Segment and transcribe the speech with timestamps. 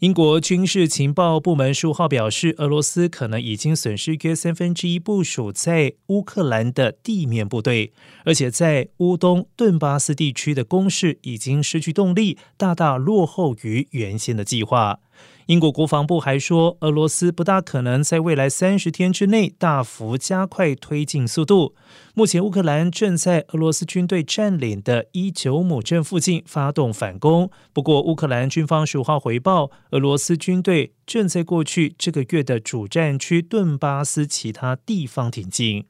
[0.00, 7.94] 英国军事情报部门十五号表示，俄罗斯可能已经损失约三分之一部署在乌克兰的地面部队，
[8.26, 15.00] 而且在乌东顿巴斯地区的攻势已经失去动力，大大落后于原先的计划。
[15.46, 21.74] 英国国防部还说，俄罗斯不大可能在未来三十天之内大幅加快推进速度。
[22.14, 27.48] 目前，乌克兰正在俄罗斯军队占领的伊久姆镇附近发动反攻。
[27.72, 35.84] 不过，乌克兰军方十五号回报，俄罗斯军队正在过去这个月的主战区顿巴斯其他地方挺进。